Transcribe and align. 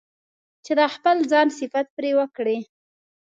چې 0.65 0.71
د 0.79 0.81
خپل 0.93 1.17
ځان 1.31 1.47
صفت 1.59 1.85
پرې 1.95 2.11
وکړي. 2.19 2.57